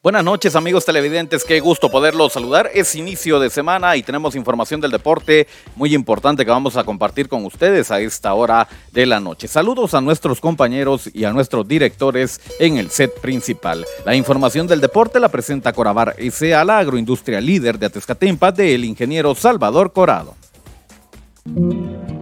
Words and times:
Buenas 0.00 0.22
noches 0.22 0.54
amigos 0.54 0.84
televidentes, 0.84 1.44
qué 1.44 1.58
gusto 1.58 1.90
poderlos 1.90 2.32
saludar. 2.32 2.70
Es 2.72 2.94
inicio 2.94 3.40
de 3.40 3.50
semana 3.50 3.96
y 3.96 4.04
tenemos 4.04 4.36
información 4.36 4.80
del 4.80 4.92
deporte 4.92 5.48
muy 5.74 5.92
importante 5.92 6.44
que 6.44 6.52
vamos 6.52 6.76
a 6.76 6.84
compartir 6.84 7.28
con 7.28 7.44
ustedes 7.44 7.90
a 7.90 7.98
esta 7.98 8.32
hora 8.34 8.68
de 8.92 9.06
la 9.06 9.18
noche. 9.18 9.48
Saludos 9.48 9.94
a 9.94 10.00
nuestros 10.00 10.40
compañeros 10.40 11.10
y 11.12 11.24
a 11.24 11.32
nuestros 11.32 11.66
directores 11.66 12.40
en 12.60 12.78
el 12.78 12.90
set 12.90 13.18
principal. 13.20 13.84
La 14.06 14.14
información 14.14 14.68
del 14.68 14.80
deporte 14.80 15.18
la 15.18 15.30
presenta 15.30 15.72
Corabar 15.72 16.14
S.A., 16.16 16.64
la 16.64 16.78
agroindustria 16.78 17.40
líder 17.40 17.76
de 17.76 17.86
Atezcatempa 17.86 18.52
del 18.52 18.84
ingeniero 18.84 19.34
Salvador 19.34 19.92
Corado. 19.92 20.36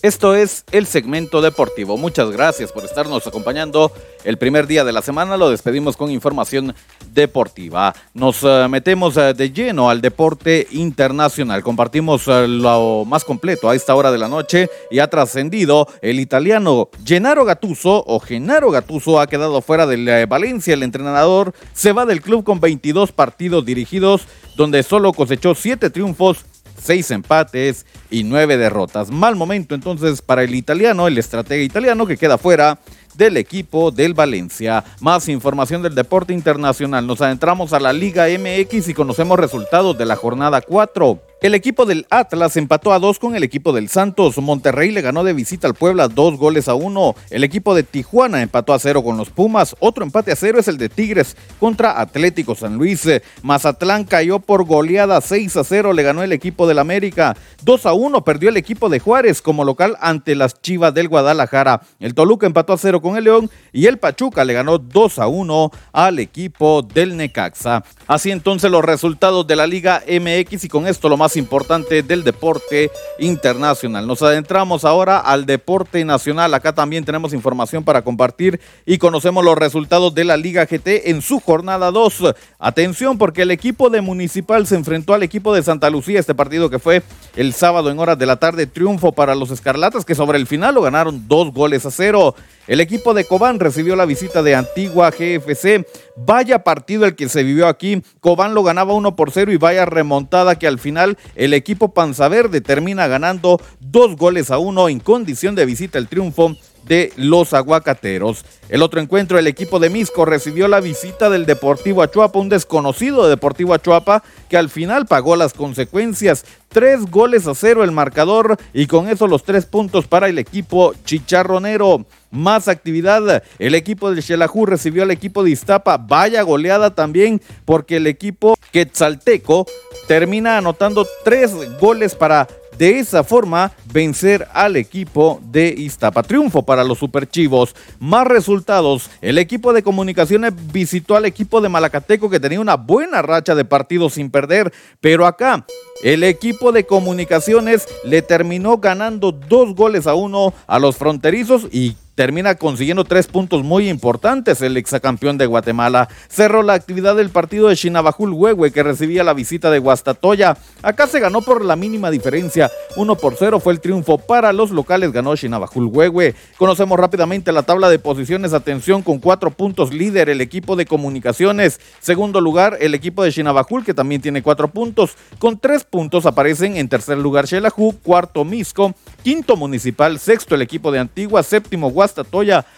Esto 0.00 0.36
es 0.36 0.64
el 0.70 0.86
segmento 0.86 1.42
deportivo. 1.42 1.96
Muchas 1.96 2.30
gracias 2.30 2.70
por 2.70 2.84
estarnos 2.84 3.26
acompañando 3.26 3.90
el 4.22 4.38
primer 4.38 4.68
día 4.68 4.84
de 4.84 4.92
la 4.92 5.02
semana. 5.02 5.36
Lo 5.36 5.50
despedimos 5.50 5.96
con 5.96 6.12
información 6.12 6.72
deportiva. 7.12 7.92
Nos 8.14 8.44
uh, 8.44 8.68
metemos 8.68 9.16
uh, 9.16 9.34
de 9.34 9.50
lleno 9.50 9.90
al 9.90 10.00
deporte 10.00 10.68
internacional. 10.70 11.64
Compartimos 11.64 12.28
uh, 12.28 12.46
lo 12.46 13.04
más 13.06 13.24
completo 13.24 13.68
a 13.68 13.74
esta 13.74 13.96
hora 13.96 14.12
de 14.12 14.18
la 14.18 14.28
noche 14.28 14.70
y 14.88 15.00
ha 15.00 15.10
trascendido 15.10 15.88
el 16.00 16.20
italiano 16.20 16.90
Gennaro 17.04 17.44
Gattuso 17.44 18.04
o 18.06 18.20
Gennaro 18.20 18.70
Gattuso 18.70 19.18
ha 19.18 19.26
quedado 19.26 19.60
fuera 19.62 19.84
del 19.88 20.28
Valencia. 20.28 20.74
El 20.74 20.84
entrenador 20.84 21.52
se 21.72 21.92
va 21.92 22.06
del 22.06 22.22
club 22.22 22.44
con 22.44 22.60
22 22.60 23.10
partidos 23.10 23.64
dirigidos 23.64 24.28
donde 24.56 24.84
solo 24.84 25.12
cosechó 25.12 25.56
7 25.56 25.90
triunfos 25.90 26.44
seis 26.80 27.10
empates 27.10 27.86
y 28.10 28.24
nueve 28.24 28.56
derrotas. 28.56 29.10
Mal 29.10 29.36
momento 29.36 29.74
entonces 29.74 30.22
para 30.22 30.42
el 30.42 30.54
italiano, 30.54 31.06
el 31.06 31.18
estratega 31.18 31.62
italiano 31.62 32.06
que 32.06 32.16
queda 32.16 32.38
fuera 32.38 32.78
del 33.18 33.36
equipo 33.36 33.90
del 33.90 34.14
Valencia. 34.14 34.84
Más 35.00 35.28
información 35.28 35.82
del 35.82 35.96
deporte 35.96 36.32
internacional. 36.32 37.04
Nos 37.06 37.20
adentramos 37.20 37.72
a 37.72 37.80
la 37.80 37.92
Liga 37.92 38.26
MX 38.28 38.88
y 38.88 38.94
conocemos 38.94 39.38
resultados 39.38 39.98
de 39.98 40.06
la 40.06 40.14
jornada 40.16 40.60
4. 40.62 41.20
El 41.40 41.54
equipo 41.54 41.86
del 41.86 42.04
Atlas 42.10 42.56
empató 42.56 42.92
a 42.92 42.98
dos 42.98 43.20
con 43.20 43.36
el 43.36 43.44
equipo 43.44 43.72
del 43.72 43.88
Santos. 43.88 44.38
Monterrey 44.38 44.90
le 44.90 45.02
ganó 45.02 45.22
de 45.22 45.32
visita 45.32 45.68
al 45.68 45.74
Puebla 45.74 46.08
dos 46.08 46.36
goles 46.36 46.66
a 46.66 46.74
uno. 46.74 47.14
El 47.30 47.44
equipo 47.44 47.76
de 47.76 47.84
Tijuana 47.84 48.42
empató 48.42 48.74
a 48.74 48.80
cero 48.80 49.04
con 49.04 49.16
los 49.16 49.30
Pumas. 49.30 49.76
Otro 49.78 50.02
empate 50.02 50.32
a 50.32 50.36
cero 50.36 50.58
es 50.58 50.66
el 50.66 50.78
de 50.78 50.88
Tigres 50.88 51.36
contra 51.60 52.00
Atlético 52.00 52.56
San 52.56 52.74
Luis. 52.74 53.08
Mazatlán 53.42 54.02
cayó 54.02 54.40
por 54.40 54.64
goleada 54.64 55.20
6 55.20 55.58
a 55.58 55.62
0. 55.62 55.92
Le 55.92 56.02
ganó 56.02 56.24
el 56.24 56.32
equipo 56.32 56.66
del 56.66 56.80
América. 56.80 57.36
2 57.62 57.86
a 57.86 57.92
1 57.92 58.24
perdió 58.24 58.48
el 58.48 58.56
equipo 58.56 58.88
de 58.88 58.98
Juárez 58.98 59.40
como 59.40 59.62
local 59.62 59.96
ante 60.00 60.34
las 60.34 60.60
Chivas 60.60 60.92
del 60.92 61.06
Guadalajara. 61.06 61.82
El 62.00 62.14
Toluca 62.14 62.48
empató 62.48 62.72
a 62.72 62.78
cero 62.78 63.00
con 63.00 63.07
el 63.16 63.24
León 63.24 63.50
y 63.72 63.86
el 63.86 63.98
Pachuca 63.98 64.44
le 64.44 64.52
ganó 64.52 64.78
2 64.78 65.18
a 65.18 65.28
1 65.28 65.70
al 65.92 66.18
equipo 66.18 66.82
del 66.82 67.16
Necaxa. 67.16 67.84
Así 68.06 68.30
entonces 68.30 68.70
los 68.70 68.84
resultados 68.84 69.46
de 69.46 69.56
la 69.56 69.66
Liga 69.66 70.02
MX 70.06 70.64
y 70.64 70.68
con 70.68 70.86
esto 70.86 71.08
lo 71.08 71.16
más 71.16 71.36
importante 71.36 72.02
del 72.02 72.24
deporte 72.24 72.90
internacional. 73.18 74.06
Nos 74.06 74.22
adentramos 74.22 74.84
ahora 74.84 75.18
al 75.18 75.46
deporte 75.46 76.04
nacional. 76.04 76.54
Acá 76.54 76.74
también 76.74 77.04
tenemos 77.04 77.32
información 77.32 77.84
para 77.84 78.02
compartir 78.02 78.60
y 78.86 78.98
conocemos 78.98 79.44
los 79.44 79.56
resultados 79.56 80.14
de 80.14 80.24
la 80.24 80.36
Liga 80.36 80.66
GT 80.66 81.10
en 81.10 81.22
su 81.22 81.40
jornada 81.40 81.90
2. 81.90 82.34
Atención 82.58 83.18
porque 83.18 83.42
el 83.42 83.50
equipo 83.50 83.90
de 83.90 84.00
Municipal 84.00 84.66
se 84.66 84.76
enfrentó 84.76 85.14
al 85.14 85.22
equipo 85.22 85.54
de 85.54 85.62
Santa 85.62 85.90
Lucía, 85.90 86.20
este 86.20 86.34
partido 86.34 86.70
que 86.70 86.78
fue 86.78 87.02
el 87.36 87.52
sábado 87.52 87.90
en 87.90 87.98
horas 87.98 88.18
de 88.18 88.26
la 88.26 88.36
tarde, 88.36 88.66
triunfo 88.66 89.12
para 89.12 89.34
los 89.34 89.50
Escarlatas 89.50 90.04
que 90.04 90.14
sobre 90.14 90.38
el 90.38 90.46
final 90.46 90.74
lo 90.74 90.82
ganaron 90.82 91.28
dos 91.28 91.52
goles 91.52 91.86
a 91.86 91.90
cero. 91.90 92.34
El 92.68 92.82
equipo 92.82 93.14
de 93.14 93.24
Cobán 93.24 93.60
recibió 93.60 93.96
la 93.96 94.04
visita 94.04 94.42
de 94.42 94.54
Antigua 94.54 95.10
GFC. 95.10 95.86
Vaya 96.16 96.64
partido 96.64 97.06
el 97.06 97.16
que 97.16 97.30
se 97.30 97.42
vivió 97.42 97.66
aquí. 97.66 98.02
Cobán 98.20 98.52
lo 98.52 98.62
ganaba 98.62 98.92
1 98.92 99.16
por 99.16 99.30
0 99.30 99.50
y 99.52 99.56
vaya 99.56 99.86
remontada 99.86 100.58
que 100.58 100.66
al 100.66 100.78
final 100.78 101.16
el 101.34 101.54
equipo 101.54 101.94
Panzaverde 101.94 102.60
termina 102.60 103.06
ganando 103.06 103.58
dos 103.80 104.16
goles 104.16 104.50
a 104.50 104.58
uno 104.58 104.90
en 104.90 105.00
condición 105.00 105.54
de 105.54 105.64
visita 105.64 105.96
el 105.96 106.08
triunfo 106.08 106.56
de 106.88 107.12
los 107.16 107.52
aguacateros. 107.52 108.44
El 108.68 108.82
otro 108.82 109.00
encuentro, 109.00 109.38
el 109.38 109.46
equipo 109.46 109.78
de 109.78 109.90
Misco 109.90 110.24
recibió 110.24 110.68
la 110.68 110.80
visita 110.80 111.30
del 111.30 111.46
Deportivo 111.46 112.02
Achuapa, 112.02 112.38
un 112.38 112.48
desconocido 112.48 113.24
de 113.24 113.30
Deportivo 113.30 113.74
Achuapa 113.74 114.22
que 114.48 114.56
al 114.56 114.68
final 114.68 115.06
pagó 115.06 115.36
las 115.36 115.52
consecuencias. 115.52 116.44
Tres 116.68 117.10
goles 117.10 117.46
a 117.46 117.54
cero 117.54 117.82
el 117.82 117.92
marcador 117.92 118.58
y 118.74 118.86
con 118.86 119.08
eso 119.08 119.26
los 119.26 119.42
tres 119.44 119.64
puntos 119.64 120.06
para 120.06 120.28
el 120.28 120.38
equipo 120.38 120.94
chicharronero. 121.04 122.04
Más 122.30 122.68
actividad, 122.68 123.42
el 123.58 123.74
equipo 123.74 124.10
de 124.10 124.20
Xelajú 124.20 124.66
recibió 124.66 125.02
al 125.02 125.10
equipo 125.10 125.42
de 125.42 125.50
Iztapa. 125.50 125.96
Vaya 125.96 126.42
goleada 126.42 126.94
también 126.94 127.40
porque 127.64 127.96
el 127.96 128.06
equipo 128.06 128.58
quetzalteco 128.70 129.66
termina 130.06 130.58
anotando 130.58 131.06
tres 131.24 131.52
goles 131.80 132.14
para 132.14 132.48
de 132.76 132.98
esa 132.98 133.24
forma 133.24 133.72
vencer 133.92 134.46
al 134.52 134.76
equipo 134.76 135.40
de 135.50 135.68
Iztapa. 135.68 136.22
Triunfo 136.22 136.62
para 136.62 136.84
los 136.84 136.98
Superchivos. 136.98 137.74
Más 137.98 138.26
resultados. 138.26 139.10
El 139.20 139.38
equipo 139.38 139.72
de 139.72 139.82
comunicaciones 139.82 140.52
visitó 140.72 141.16
al 141.16 141.24
equipo 141.24 141.60
de 141.60 141.68
Malacateco 141.68 142.28
que 142.30 142.40
tenía 142.40 142.60
una 142.60 142.76
buena 142.76 143.22
racha 143.22 143.54
de 143.54 143.64
partidos 143.64 144.14
sin 144.14 144.30
perder. 144.30 144.72
Pero 145.00 145.26
acá 145.26 145.64
el 146.02 146.22
equipo 146.22 146.72
de 146.72 146.84
comunicaciones 146.84 147.86
le 148.04 148.22
terminó 148.22 148.78
ganando 148.78 149.32
dos 149.32 149.74
goles 149.74 150.06
a 150.06 150.14
uno 150.14 150.52
a 150.66 150.78
los 150.78 150.96
fronterizos 150.96 151.66
y 151.72 151.96
termina 152.18 152.56
consiguiendo 152.56 153.04
tres 153.04 153.28
puntos 153.28 153.62
muy 153.62 153.88
importantes 153.88 154.60
el 154.60 154.76
exacampeón 154.76 155.38
de 155.38 155.46
Guatemala. 155.46 156.08
Cerró 156.28 156.64
la 156.64 156.72
actividad 156.72 157.14
del 157.14 157.30
partido 157.30 157.68
de 157.68 157.76
Chinabajul 157.76 158.32
Huehue 158.32 158.72
que 158.72 158.82
recibía 158.82 159.22
la 159.22 159.34
visita 159.34 159.70
de 159.70 159.78
Guastatoya. 159.78 160.56
Acá 160.82 161.06
se 161.06 161.20
ganó 161.20 161.42
por 161.42 161.64
la 161.64 161.76
mínima 161.76 162.10
diferencia. 162.10 162.72
1 162.96 163.14
por 163.14 163.36
0 163.38 163.60
fue 163.60 163.72
el 163.72 163.80
triunfo 163.80 164.18
para 164.18 164.52
los 164.52 164.72
locales, 164.72 165.12
ganó 165.12 165.36
Chinabajul 165.36 165.86
Huehue. 165.86 166.34
Conocemos 166.56 166.98
rápidamente 166.98 167.52
la 167.52 167.62
tabla 167.62 167.88
de 167.88 168.00
posiciones. 168.00 168.52
Atención, 168.52 169.02
con 169.02 169.20
cuatro 169.20 169.52
puntos 169.52 169.94
líder 169.94 170.28
el 170.28 170.40
equipo 170.40 170.74
de 170.74 170.86
comunicaciones. 170.86 171.80
Segundo 172.00 172.40
lugar, 172.40 172.78
el 172.80 172.94
equipo 172.94 173.22
de 173.22 173.30
Chinabajul 173.30 173.84
que 173.84 173.94
también 173.94 174.20
tiene 174.20 174.42
cuatro 174.42 174.66
puntos. 174.66 175.12
Con 175.38 175.60
tres 175.60 175.84
puntos 175.84 176.26
aparecen 176.26 176.78
en 176.78 176.88
tercer 176.88 177.16
lugar 177.16 177.46
Xelajú, 177.46 177.96
cuarto 178.02 178.44
Misco, 178.44 178.92
quinto 179.22 179.54
Municipal, 179.54 180.18
sexto 180.18 180.56
el 180.56 180.62
equipo 180.62 180.90
de 180.90 180.98
Antigua, 180.98 181.44
séptimo 181.44 181.92
Guastatoya, 181.92 182.07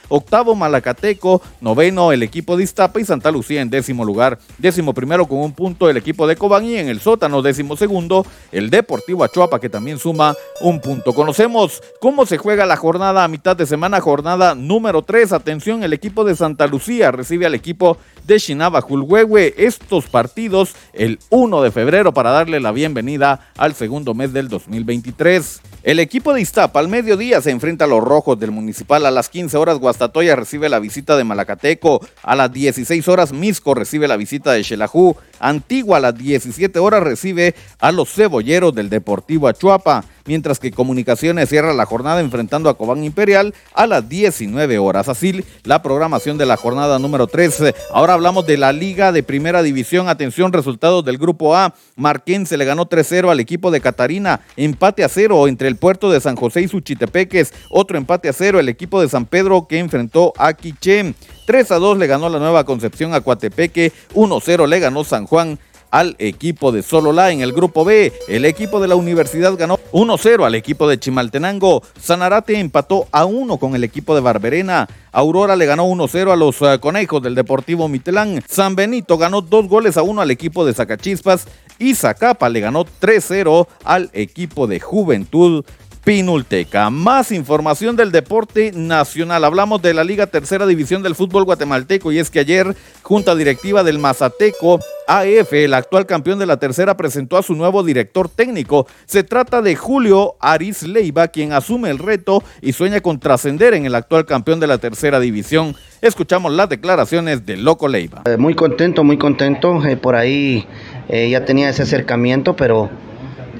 octavo 0.09 0.55
Malacateco, 0.55 1.43
noveno 1.61 2.13
el 2.13 2.23
equipo 2.23 2.57
de 2.57 2.65
Iztapa 2.65 3.01
y 3.01 3.05
Santa 3.05 3.31
Lucía 3.31 3.61
en 3.61 3.71
décimo 3.71 4.05
lugar, 4.05 4.39
décimo 4.59 4.95
primero 4.95 5.27
con 5.27 5.39
un 5.39 5.53
punto 5.53 5.89
el 5.89 5.97
equipo 5.97 6.27
de 6.27 6.37
Cobán 6.37 6.65
y 6.65 6.77
en 6.77 6.89
el 6.89 7.01
sótano 7.01 7.43
décimo 7.43 7.77
segundo 7.77 8.27
el 8.53 8.71
Deportivo 8.71 9.25
Achuapa 9.25 9.61
que 9.61 9.69
también 9.69 9.99
suma 9.99 10.35
un 10.61 10.81
punto. 10.81 11.13
Conocemos 11.13 11.83
cómo 12.01 12.27
se 12.27 12.39
juega 12.39 12.67
la 12.67 12.77
jornada 12.77 13.25
a 13.25 13.29
mitad 13.29 13.57
de 13.57 13.67
semana, 13.67 14.01
jornada 14.01 14.55
número 14.55 15.03
3. 15.03 15.33
Atención, 15.33 15.83
el 15.83 15.93
equipo 15.93 16.25
de 16.25 16.37
Santa 16.37 16.67
Lucía 16.67 17.11
recibe 17.11 17.47
al 17.47 17.55
equipo 17.55 17.97
de 18.27 18.39
Shinaba 18.39 18.81
Julhuehue 18.81 19.55
estos 19.57 20.07
partidos 20.07 20.75
el 20.93 21.19
1 21.31 21.63
de 21.63 21.71
febrero 21.71 22.13
para 22.13 22.31
darle 22.31 22.61
la 22.61 22.73
bienvenida 22.73 23.49
al 23.57 23.75
segundo 23.75 24.15
mes 24.15 24.33
del 24.33 24.49
2023. 24.49 25.61
El 25.83 25.99
equipo 25.99 26.35
de 26.35 26.43
Iztapa 26.43 26.79
al 26.79 26.89
mediodía 26.89 27.41
se 27.41 27.51
enfrenta 27.51 27.87
a 27.87 27.89
los 27.89 28.03
rojos 28.05 28.39
del 28.39 28.51
municipal. 28.51 29.07
A 29.07 29.11
las 29.11 29.20
15 29.29 29.57
horas 29.57 29.79
Guastatoya 29.79 30.37
recibe 30.37 30.69
la 30.69 30.79
visita 30.79 31.17
de 31.17 31.25
Malacateco. 31.25 32.01
A 32.23 32.35
las 32.35 32.53
16 32.53 33.07
horas 33.09 33.33
Misco 33.33 33.75
recibe 33.75 34.09
la 34.09 34.17
visita 34.17 34.53
de 34.53 34.65
Xelajú. 34.65 35.17
Antigua 35.39 35.99
a 35.99 36.01
las 36.01 36.17
17 36.17 36.79
horas 36.79 37.03
recibe 37.03 37.55
a 37.79 37.93
los 37.93 38.13
cebolleros 38.13 38.75
del 38.75 38.89
Deportivo 38.89 39.49
Achuapa. 39.49 40.05
Mientras 40.27 40.59
que 40.59 40.71
Comunicaciones 40.71 41.49
cierra 41.49 41.75
la 41.75 41.87
jornada 41.87 42.21
enfrentando 42.21 42.69
a 42.69 42.77
Cobán 42.77 43.05
Imperial 43.05 43.55
a 43.75 43.87
las 43.87 44.09
19 44.09 44.79
horas. 44.79 45.09
Así 45.09 45.45
la 45.65 45.83
programación 45.83 46.39
de 46.39 46.47
la 46.47 46.57
jornada 46.57 46.99
número 46.99 47.27
3. 47.27 47.75
Ahora 47.93 48.15
hablamos 48.15 48.47
de 48.47 48.57
la 48.57 48.73
Liga 48.73 49.13
de 49.13 49.23
Primera 49.23 49.63
División. 49.63 50.09
Atención, 50.09 50.53
resultados 50.53 51.05
del 51.05 51.19
Grupo 51.19 51.55
A. 51.57 51.75
Marquense 51.97 52.57
le 52.57 52.65
ganó 52.65 52.89
3-0 52.89 53.31
al 53.31 53.41
equipo 53.41 53.71
de 53.71 53.81
Catarina. 53.81 54.41
Empate 54.57 55.05
a 55.05 55.09
cero 55.09 55.49
entre 55.49 55.69
el 55.69 55.77
puerto 55.77 56.11
de 56.11 56.21
San 56.21 56.37
José 56.37 56.63
y 56.63 56.69
Suchitepeques. 56.69 57.53
Otro 57.71 57.99
empate 57.99 58.29
a 58.29 58.33
cero 58.33 58.59
el 58.59 58.69
equipo 58.69 59.01
de 59.01 59.09
San 59.09 59.27
Pedro 59.27 59.67
que 59.69 59.79
enfrentó 59.79 60.33
a 60.37 60.53
Quiché. 60.53 61.15
3 61.47 61.71
a 61.73 61.77
2 61.77 61.99
le 61.99 62.07
ganó 62.07 62.29
la 62.29 62.39
Nueva 62.39 62.65
Concepción 62.65 63.13
a 63.13 63.23
Coatepeque. 63.23 63.93
1-0 64.15 64.69
le 64.69 64.81
ganó 64.81 65.05
San 65.05 65.27
Juan 65.27 65.59
al 65.91 66.17
equipo 66.19 66.73
de 66.73 66.83
Solola 66.83 67.31
en 67.31 67.41
el 67.41 67.53
grupo 67.53 67.85
B. 67.85 68.13
El 68.29 68.45
equipo 68.45 68.81
de 68.81 68.89
la 68.89 68.97
universidad 68.97 69.57
ganó 69.57 69.79
1-0 69.93 70.45
al 70.45 70.55
equipo 70.55 70.89
de 70.89 70.99
Chimaltenango. 70.99 71.83
Sanarate 72.01 72.59
empató 72.59 73.09
a 73.13 73.25
1 73.25 73.57
con 73.59 73.75
el 73.75 73.85
equipo 73.85 74.15
de 74.15 74.21
Barberena. 74.21 74.89
Aurora 75.13 75.57
le 75.57 75.67
ganó 75.67 75.87
1-0 75.87 76.33
a 76.33 76.37
los 76.37 76.61
uh, 76.63 76.79
conejos 76.81 77.23
del 77.23 77.35
Deportivo 77.35 77.89
Mitelán. 77.89 78.43
San 78.49 78.77
Benito 78.77 79.19
ganó 79.19 79.41
2 79.41 79.69
goles 79.69 79.97
a 79.97 80.03
1 80.03 80.21
al 80.21 80.31
equipo 80.31 80.65
de 80.65 80.75
Zacachispas. 80.75 81.47
Y 81.79 81.95
Zacapa 81.95 82.49
le 82.49 82.61
ganó 82.61 82.85
3-0 82.85 83.67
al 83.85 84.11
equipo 84.13 84.67
de 84.67 84.81
Juventud 84.81 85.65
Pinulteca. 86.05 86.89
Más 86.89 87.31
información 87.31 87.95
del 87.95 88.11
deporte 88.11 88.73
nacional. 88.75 89.45
Hablamos 89.45 89.83
de 89.83 89.93
la 89.93 90.03
Liga 90.03 90.27
Tercera 90.27 90.67
División 90.67 91.03
del 91.03 91.15
Fútbol 91.15 91.45
Guatemalteco 91.45 92.11
y 92.11 92.19
es 92.19 92.31
que 92.31 92.41
ayer 92.41 92.75
Junta 93.03 93.35
Directiva 93.35 93.85
del 93.85 93.99
Mazateco 93.99 94.81
AF, 95.07 95.53
el 95.53 95.75
actual 95.75 96.07
campeón 96.07 96.39
de 96.39 96.47
la 96.47 96.59
tercera, 96.59 96.97
presentó 96.97 97.37
a 97.37 97.43
su 97.43 97.55
nuevo 97.55 97.83
director 97.83 98.29
técnico. 98.29 98.87
Se 99.07 99.25
trata 99.25 99.61
de 99.61 99.77
Julio 99.77 100.37
Aris 100.41 100.85
Leiva, 100.85 101.29
quien 101.29 101.53
asume 101.53 101.91
el 101.91 101.99
reto 101.99 102.43
y 102.63 102.73
sueña 102.73 103.01
con 103.01 103.19
trascender 103.19 103.75
en 103.75 103.87
el 103.87 103.95
actual 103.95 104.25
campeón 104.25 104.61
de 104.61 104.69
la 104.69 104.79
tercera 104.79 105.21
división. 105.21 105.75
Escuchamos 106.01 106.53
las 106.53 106.69
declaraciones 106.69 107.45
de 107.45 107.57
Loco 107.57 107.89
Leiva. 107.89 108.23
Eh, 108.25 108.37
muy 108.37 108.55
contento, 108.55 109.05
muy 109.05 109.19
contento. 109.19 109.85
Eh, 109.85 109.97
por 109.97 110.15
ahí 110.15 110.67
eh, 111.09 111.29
ya 111.29 111.45
tenía 111.45 111.69
ese 111.69 111.83
acercamiento, 111.83 112.55
pero 112.57 112.89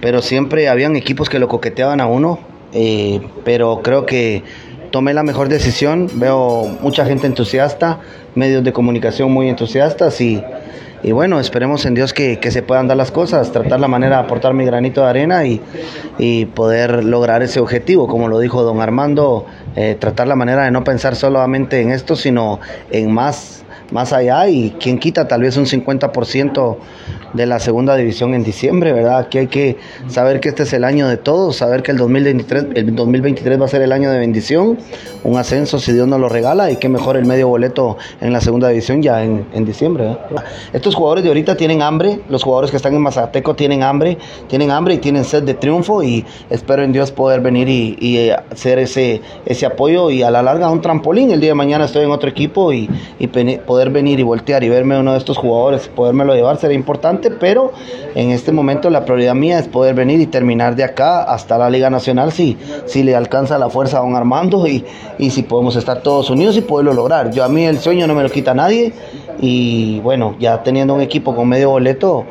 pero 0.01 0.23
siempre 0.23 0.69
habían 0.69 0.97
equipos 0.97 1.29
que 1.29 1.39
lo 1.39 1.49
coqueteaban 1.49 2.01
a 2.01 2.07
uno, 2.07 2.39
eh, 2.73 3.21
pero 3.45 3.81
creo 3.83 4.07
que 4.07 4.43
tomé 4.91 5.15
la 5.15 5.23
mejor 5.23 5.49
decisión, 5.49 6.09
veo 6.15 6.67
mucha 6.81 7.05
gente 7.05 7.27
entusiasta, 7.27 8.01
medios 8.35 8.65
de 8.65 8.73
comunicación 8.73 9.33
muy 9.33 9.49
entusiastas 9.49 10.21
y, 10.21 10.43
y 11.03 11.13
bueno, 11.13 11.41
esperemos 11.41 11.87
en 11.87 11.95
Dios 11.95 12.13
que, 12.13 12.39
que, 12.39 12.51
se 12.51 12.63
puedan 12.63 12.89
dar 12.89 12.97
las 12.97 13.11
cosas, 13.11 13.53
tratar 13.53 13.81
la 13.81 13.89
manera 13.89 14.17
de 14.17 14.23
aportar 14.25 14.53
mi 14.53 14.65
granito 14.65 15.03
de 15.03 15.09
arena 15.09 15.45
y, 15.47 15.61
y 16.19 16.47
poder 16.47 17.05
lograr 17.05 17.43
ese 17.43 17.61
objetivo, 17.61 18.07
como 18.07 18.29
lo 18.29 18.39
dijo 18.39 18.63
don 18.63 18.81
Armando, 18.81 19.47
eh, 19.77 19.97
tratar 19.99 20.29
la 20.29 20.37
manera 20.37 20.65
de 20.65 20.71
no 20.71 20.85
pensar 20.85 21.17
solamente 21.17 21.81
en 21.81 21.91
esto, 21.91 22.17
sino 22.17 22.61
en 22.91 23.13
más, 23.13 23.65
más 23.93 24.13
allá 24.13 24.49
y 24.49 24.77
quien 24.81 24.99
quita 24.99 25.29
tal 25.29 25.43
vez 25.43 25.57
un 25.57 25.67
50% 25.67 26.77
de 27.33 27.47
la 27.47 27.59
segunda 27.59 27.97
división 27.97 28.35
en 28.35 28.43
diciembre, 28.43 28.93
¿verdad? 28.93 29.19
Aquí 29.19 29.39
hay 29.39 29.47
que 29.47 29.77
saber 30.09 30.41
que 30.41 30.49
este 30.49 30.65
es 30.65 30.73
el 30.73 30.85
año 30.85 31.09
de 31.09 31.17
todos, 31.17 31.57
saber 31.57 31.83
que 31.83 31.93
el 31.93 31.99
2023, 31.99 32.67
el 32.75 32.95
2023 32.95 33.61
va 33.61 33.65
a 33.65 33.69
ser 33.69 33.83
el 33.83 33.93
año 33.93 34.11
de 34.11 34.19
bendición, 34.19 34.79
un 35.25 35.39
ascenso 35.39 35.79
si 35.79 35.93
Dios 35.93 36.09
nos 36.09 36.21
lo 36.21 36.29
regala 36.29 36.71
y 36.71 36.77
que 36.77 36.89
mejor 36.89 37.17
el 37.17 37.25
medio 37.25 37.49
boleto 37.49 37.97
en 38.21 38.33
la 38.33 38.41
segunda 38.41 38.69
división 38.69 39.03
ya 39.03 39.23
en, 39.23 39.47
en 39.53 39.65
diciembre. 39.65 40.17
Estos 40.73 40.95
jugadores 40.95 41.25
de 41.25 41.31
ahorita 41.31 41.57
tienen 41.57 41.83
hambre, 41.83 42.21
los 42.29 42.43
jugadores 42.43 42.71
que 42.71 42.77
están 42.77 42.95
en 42.95 43.03
Mazateco 43.03 43.55
tienen 43.55 43.83
hambre, 43.83 44.19
tienen 44.49 44.71
hambre 44.71 44.95
y 44.95 44.99
tienen 44.99 45.25
sed 45.25 45.43
de 45.43 45.55
triunfo 45.55 46.03
y 46.03 46.25
espero 46.49 46.83
en 46.83 46.93
Dios 46.93 47.13
poder 47.13 47.41
venir 47.41 47.69
y, 47.69 47.97
y 48.01 48.31
hacer 48.31 48.79
ese, 48.79 49.21
ese 49.47 49.67
apoyo 49.67 50.11
y 50.11 50.23
a 50.23 50.31
la 50.31 50.43
larga 50.43 50.71
un 50.71 50.81
trampolín. 50.81 51.31
El 51.31 51.41
día 51.41 51.51
de 51.51 51.55
mañana 51.55 51.85
estoy 51.85 52.05
en 52.05 52.11
otro 52.11 52.29
equipo 52.29 52.73
y, 52.73 52.89
y 53.19 53.27
poder 53.27 53.91
venir 53.91 54.19
y 54.21 54.23
voltear 54.23 54.65
y 54.65 54.69
verme 54.69 54.99
uno 54.99 55.13
de 55.13 55.19
estos 55.19 55.37
jugadores, 55.37 55.89
podérmelo 55.95 56.35
llevar 56.35 56.57
será 56.59 56.75
importante 56.75 57.20
pero 57.29 57.73
en 58.15 58.31
este 58.31 58.53
momento 58.53 58.89
la 58.89 59.05
prioridad 59.05 59.35
mía 59.35 59.59
es 59.59 59.69
poder 59.69 59.95
venir 59.95 60.21
y 60.21 60.27
terminar 60.27 60.77
de 60.77 60.85
acá 60.85 61.25
hasta 61.25 61.59
la 61.59 61.69
Liga 61.69 61.91
Nacional 61.91 62.33
si, 62.33 62.57
si 62.87 63.03
le 63.03 63.15
alcanza 63.15 63.59
la 63.59 63.69
fuerza 63.69 63.99
a 63.99 64.01
don 64.01 64.17
Armando 64.17 64.67
y, 64.67 64.85
y 65.19 65.29
si 65.31 65.43
podemos 65.43 65.77
estar 65.77 66.01
todos 66.01 66.31
unidos 66.31 66.57
y 66.57 66.63
poderlo 66.63 66.95
lograr. 66.95 67.31
Yo 67.33 67.45
a 67.45 67.49
mí 67.49 67.67
el 67.67 67.79
sueño 67.81 68.07
no 68.07 68.15
me 68.15 68.23
lo 68.23 68.31
quita 68.31 68.55
nadie 68.55 68.95
y 69.41 70.01
bueno, 70.01 70.37
ya 70.39 70.63
teniendo 70.63 70.95
un 70.95 71.01
equipo 71.01 71.35
con 71.35 71.49
medio 71.49 71.71
boleto, 71.71 72.25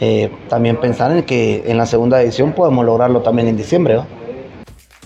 eh, 0.00 0.30
también 0.48 0.76
pensar 0.76 1.10
en 1.12 1.22
que 1.22 1.64
en 1.66 1.78
la 1.78 1.86
segunda 1.86 2.20
edición 2.20 2.52
podemos 2.52 2.84
lograrlo 2.84 3.22
también 3.22 3.48
en 3.48 3.56
diciembre. 3.56 4.00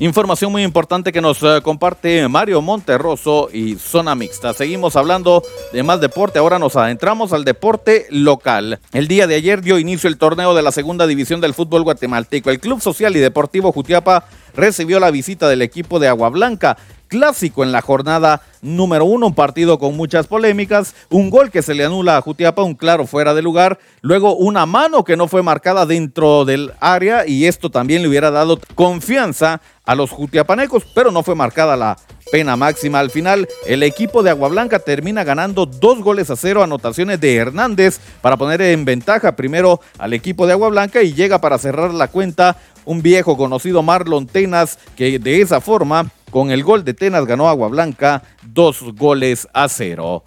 Información 0.01 0.51
muy 0.51 0.63
importante 0.63 1.13
que 1.13 1.21
nos 1.21 1.43
uh, 1.43 1.61
comparte 1.63 2.27
Mario 2.27 2.63
Monterroso 2.63 3.51
y 3.53 3.75
Zona 3.75 4.15
Mixta. 4.15 4.55
Seguimos 4.55 4.97
hablando 4.97 5.43
de 5.75 5.83
más 5.83 6.01
deporte. 6.01 6.39
Ahora 6.39 6.59
nos 6.59 6.75
adentramos 6.75 7.35
al 7.35 7.45
deporte 7.45 8.07
local. 8.09 8.81
El 8.95 9.09
día 9.09 9.27
de 9.27 9.35
ayer 9.35 9.61
dio 9.61 9.79
inicio 9.79 10.09
el 10.09 10.17
torneo 10.17 10.55
de 10.55 10.63
la 10.63 10.73
segunda 10.73 11.07
división 11.07 11.43
del 11.43 11.53
fútbol 11.53 11.83
guatemalteco. 11.83 12.49
El 12.49 12.61
Club 12.61 12.81
Social 12.81 13.15
y 13.15 13.21
Deportivo 13.21 13.73
Jutiapa 13.73 14.25
recibió 14.57 15.01
la 15.01 15.11
visita 15.11 15.51
del 15.51 15.61
equipo 15.61 15.99
de 15.99 16.09
Agua 16.09 16.31
Blanca 16.31 16.79
clásico 17.11 17.65
en 17.65 17.73
la 17.73 17.83
jornada 17.83 18.41
número 18.63 19.05
uno, 19.05 19.27
un 19.27 19.35
partido 19.35 19.79
con 19.79 19.97
muchas 19.97 20.27
polémicas, 20.27 20.95
un 21.11 21.29
gol 21.29 21.51
que 21.51 21.61
se 21.61 21.75
le 21.75 21.85
anula 21.85 22.17
a 22.17 22.23
Jutiapa, 22.23 22.63
un 22.63 22.75
claro 22.75 23.07
fuera 23.07 23.35
de 23.35 23.43
lugar, 23.43 23.79
luego 24.01 24.37
una 24.37 24.65
mano 24.65 25.05
que 25.05 25.17
no 25.17 25.29
fue 25.29 25.43
marcada 25.43 25.85
dentro 25.87 26.45
del 26.45 26.73
área 26.81 27.27
y 27.27 27.47
esto 27.47 27.69
también 27.69 28.03
le 28.03 28.09
hubiera 28.09 28.31
dado 28.31 28.61
confianza 28.75 29.61
a 29.85 29.95
los 29.95 30.11
jutiapanecos, 30.11 30.85
pero 30.95 31.11
no 31.11 31.25
fue 31.25 31.35
marcada 31.35 31.77
la 31.77 31.97
pena 32.31 32.57
máxima. 32.57 33.01
Al 33.01 33.11
final, 33.11 33.49
el 33.67 33.83
equipo 33.83 34.23
de 34.23 34.31
Agua 34.31 34.49
Blanca 34.49 34.79
termina 34.79 35.25
ganando 35.25 35.67
dos 35.67 35.99
goles 36.01 36.31
a 36.31 36.37
cero, 36.37 36.63
anotaciones 36.63 37.21
de 37.21 37.35
Hernández 37.35 37.99
para 38.21 38.37
poner 38.37 38.63
en 38.63 38.85
ventaja 38.85 39.35
primero 39.35 39.81
al 39.99 40.13
equipo 40.13 40.47
de 40.47 40.53
Agua 40.53 40.69
Blanca 40.69 41.03
y 41.03 41.13
llega 41.13 41.41
para 41.41 41.59
cerrar 41.59 41.93
la 41.93 42.07
cuenta 42.07 42.57
un 42.85 43.03
viejo 43.03 43.37
conocido 43.37 43.83
Marlon 43.83 44.27
Tenas, 44.27 44.79
que 44.97 45.19
de 45.19 45.41
esa 45.41 45.61
forma 45.61 46.11
con 46.31 46.51
el 46.51 46.65
gol 46.65 46.85
de 46.85 46.95
Tenas 46.95 47.27
ganó 47.27 47.49
Agua 47.49 47.69
Blanca 47.69 48.23
dos 48.43 48.83
goles 48.95 49.49
a 49.53 49.69
cero. 49.69 50.25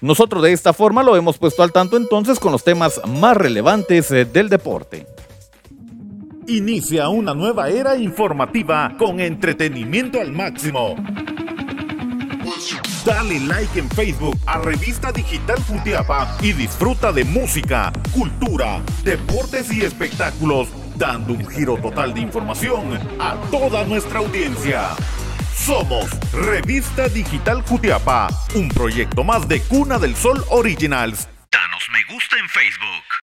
Nosotros 0.00 0.42
de 0.42 0.52
esta 0.52 0.72
forma 0.72 1.02
lo 1.02 1.16
hemos 1.16 1.38
puesto 1.38 1.62
al 1.62 1.72
tanto 1.72 1.96
entonces 1.96 2.38
con 2.38 2.52
los 2.52 2.64
temas 2.64 3.00
más 3.06 3.36
relevantes 3.36 4.10
eh, 4.10 4.24
del 4.24 4.48
deporte. 4.48 5.06
Inicia 6.48 7.08
una 7.08 7.34
nueva 7.34 7.68
era 7.68 7.96
informativa 7.96 8.94
con 8.98 9.20
entretenimiento 9.20 10.20
al 10.20 10.32
máximo. 10.32 10.94
Dale 13.04 13.40
like 13.40 13.78
en 13.78 13.88
Facebook 13.90 14.36
a 14.46 14.58
Revista 14.58 15.10
Digital 15.12 15.58
Futiapa 15.58 16.36
y 16.42 16.52
disfruta 16.52 17.12
de 17.12 17.24
música, 17.24 17.92
cultura, 18.12 18.80
deportes 19.02 19.72
y 19.72 19.82
espectáculos, 19.82 20.68
dando 20.96 21.32
un 21.32 21.46
giro 21.46 21.76
total 21.76 22.14
de 22.14 22.20
información 22.20 22.98
a 23.18 23.36
toda 23.50 23.84
nuestra 23.84 24.18
audiencia. 24.20 24.90
Somos 25.56 26.10
Revista 26.32 27.08
Digital 27.08 27.62
Jutiapa, 27.62 28.28
un 28.54 28.68
proyecto 28.68 29.24
más 29.24 29.48
de 29.48 29.60
Cuna 29.62 29.98
del 29.98 30.14
Sol 30.14 30.44
Originals. 30.50 31.28
Danos 31.50 31.88
me 31.90 32.14
gusta 32.14 32.36
en 32.38 32.48
Facebook. 32.48 33.25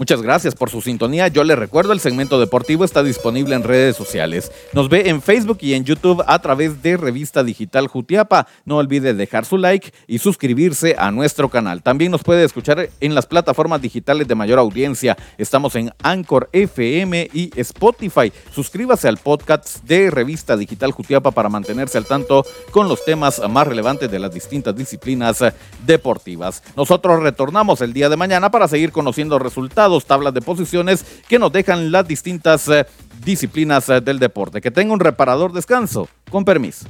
Muchas 0.00 0.22
gracias 0.22 0.54
por 0.54 0.70
su 0.70 0.80
sintonía. 0.80 1.28
Yo 1.28 1.44
le 1.44 1.54
recuerdo, 1.54 1.92
el 1.92 2.00
segmento 2.00 2.40
deportivo 2.40 2.86
está 2.86 3.02
disponible 3.02 3.54
en 3.54 3.62
redes 3.62 3.96
sociales. 3.96 4.50
Nos 4.72 4.88
ve 4.88 5.10
en 5.10 5.20
Facebook 5.20 5.58
y 5.60 5.74
en 5.74 5.84
YouTube 5.84 6.24
a 6.26 6.38
través 6.38 6.82
de 6.82 6.96
Revista 6.96 7.44
Digital 7.44 7.86
Jutiapa. 7.86 8.46
No 8.64 8.78
olvide 8.78 9.12
dejar 9.12 9.44
su 9.44 9.58
like 9.58 9.92
y 10.06 10.18
suscribirse 10.18 10.96
a 10.98 11.10
nuestro 11.10 11.50
canal. 11.50 11.82
También 11.82 12.12
nos 12.12 12.22
puede 12.22 12.44
escuchar 12.44 12.88
en 12.98 13.14
las 13.14 13.26
plataformas 13.26 13.82
digitales 13.82 14.26
de 14.26 14.34
mayor 14.34 14.58
audiencia. 14.58 15.18
Estamos 15.36 15.76
en 15.76 15.92
Anchor 16.02 16.48
FM 16.54 17.28
y 17.34 17.50
Spotify. 17.60 18.32
Suscríbase 18.54 19.06
al 19.06 19.18
podcast 19.18 19.84
de 19.84 20.10
Revista 20.10 20.56
Digital 20.56 20.92
Jutiapa 20.92 21.30
para 21.30 21.50
mantenerse 21.50 21.98
al 21.98 22.06
tanto 22.06 22.46
con 22.70 22.88
los 22.88 23.04
temas 23.04 23.42
más 23.50 23.66
relevantes 23.66 24.10
de 24.10 24.18
las 24.18 24.32
distintas 24.32 24.74
disciplinas 24.74 25.44
deportivas. 25.84 26.62
Nosotros 26.74 27.22
retornamos 27.22 27.82
el 27.82 27.92
día 27.92 28.08
de 28.08 28.16
mañana 28.16 28.50
para 28.50 28.66
seguir 28.66 28.92
conociendo 28.92 29.38
resultados 29.38 29.89
tablas 29.98 30.32
de 30.34 30.40
posiciones 30.40 31.04
que 31.28 31.38
nos 31.38 31.52
dejan 31.52 31.90
las 31.90 32.06
distintas 32.06 32.68
eh, 32.68 32.86
disciplinas 33.24 33.88
eh, 33.88 34.00
del 34.00 34.18
deporte. 34.18 34.60
Que 34.60 34.70
tenga 34.70 34.92
un 34.92 35.00
reparador 35.00 35.52
descanso. 35.52 36.08
Con 36.30 36.44
permiso. 36.44 36.86